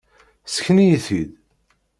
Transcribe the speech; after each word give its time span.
Sken-iyi-t-id. 0.53 1.31